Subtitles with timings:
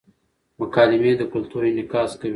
[0.59, 2.29] مکالمې د کلتور انعکاس کوي.